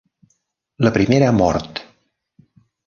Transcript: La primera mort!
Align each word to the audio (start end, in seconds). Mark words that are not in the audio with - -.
La 0.87 0.93
primera 0.97 1.31
mort! 1.43 1.85